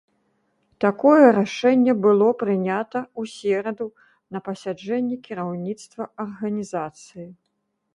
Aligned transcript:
Такое 0.85 1.25
рашэнне 1.37 1.93
было 2.07 2.29
прынята 2.41 2.99
ў 3.19 3.23
сераду 3.37 3.87
на 4.35 4.39
пасяджэнні 4.51 5.15
кіраўніцтва 5.29 6.13
арганізацыі. 6.27 7.33